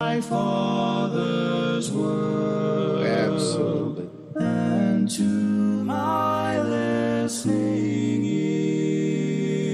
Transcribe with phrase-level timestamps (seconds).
[0.00, 3.04] my Father's word.
[3.04, 4.08] Absolutely.
[4.36, 9.64] And to my listening ears,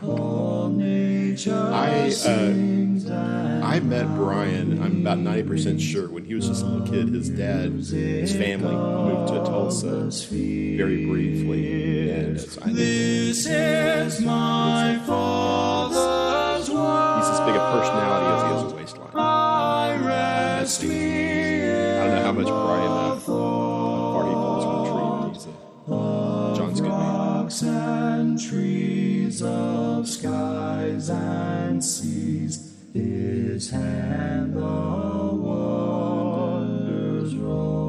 [0.00, 6.36] all nature I, uh, sings and I met Brian, I'm about 90% sure, when he
[6.36, 7.08] was just a little kid.
[7.08, 12.10] His dad, his family moved to Tulsa very briefly.
[12.10, 14.55] And I This is my
[20.66, 26.54] rest I don't know how much Brian uh, party pulls on a tree, he's a
[26.56, 28.36] John's good man.
[28.36, 32.72] trees of skies and seas.
[32.92, 35.30] His hand the
[36.30, 37.86] wonders wrought.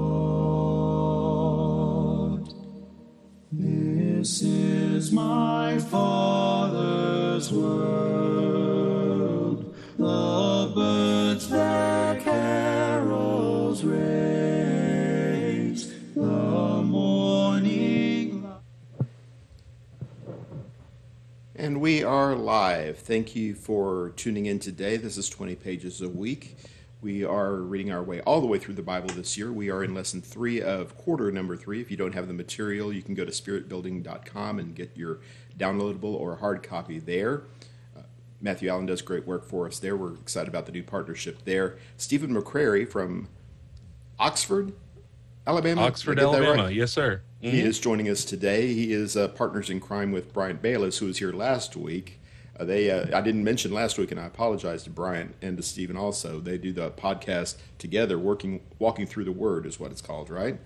[3.52, 8.17] This is my Father's world.
[21.68, 22.98] And we are live.
[23.00, 24.96] Thank you for tuning in today.
[24.96, 26.56] This is 20 pages a week.
[27.02, 29.52] We are reading our way all the way through the Bible this year.
[29.52, 31.82] We are in lesson three of quarter number three.
[31.82, 35.20] If you don't have the material, you can go to spiritbuilding.com and get your
[35.60, 37.44] downloadable or hard copy there.
[37.98, 38.04] Uh,
[38.40, 39.98] Matthew Allen does great work for us there.
[39.98, 41.78] We're excited about the new partnership there.
[41.98, 43.28] Stephen McCrary from
[44.18, 44.72] Oxford,
[45.46, 45.82] Alabama.
[45.82, 46.64] Oxford, Did I get that Alabama.
[46.68, 46.74] right?
[46.74, 47.24] Yes, sir.
[47.40, 48.74] He is joining us today.
[48.74, 52.20] He is uh, partners in crime with Brian Bayless, who was here last week.
[52.60, 55.64] Uh, they, uh, I didn't mention last week, and I apologize to Brian and to
[55.64, 56.40] Stephen also.
[56.40, 60.58] They do the podcast together, working, walking through the Word is what it's called, right?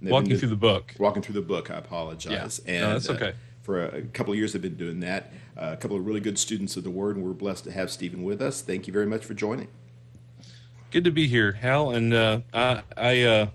[0.00, 0.94] Walking been through the book.
[0.98, 1.70] walking through the book.
[1.70, 2.60] I apologize.
[2.64, 2.72] Yeah.
[2.72, 3.32] And No, that's uh, okay.
[3.62, 5.32] for a, a couple of years, they've been doing that.
[5.56, 7.90] Uh, a couple of really good students of the Word, and we're blessed to have
[7.90, 8.62] Stephen with us.
[8.62, 9.68] Thank you very much for joining.
[10.92, 11.90] Good to be here, Hal.
[11.90, 13.46] And uh, I, I, uh,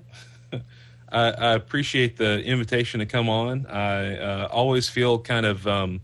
[1.10, 3.66] I, I appreciate the invitation to come on.
[3.68, 6.02] I uh, always feel kind of, um,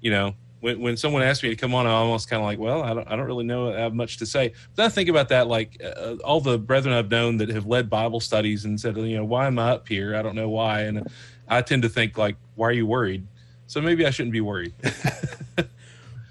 [0.00, 2.58] you know, when, when someone asks me to come on, I'm almost kind of like,
[2.58, 4.52] well, I don't, I don't really know I have much to say.
[4.74, 7.90] But I think about that, like uh, all the brethren I've known that have led
[7.90, 10.16] Bible studies and said, you know, why am I up here?
[10.16, 10.82] I don't know why.
[10.82, 11.06] And
[11.46, 13.26] I tend to think like, why are you worried?
[13.66, 14.74] So maybe I shouldn't be worried.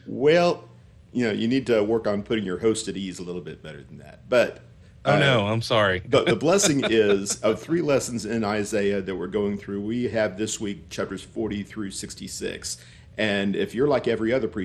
[0.05, 0.65] Well,
[1.11, 3.63] you know, you need to work on putting your host at ease a little bit
[3.63, 4.29] better than that.
[4.29, 4.59] But
[5.05, 6.01] oh uh, no, I'm sorry.
[6.07, 9.81] But the blessing is of three lessons in Isaiah that we're going through.
[9.81, 12.77] We have this week chapters 40 through 66.
[13.17, 14.63] And if you're like every other preacher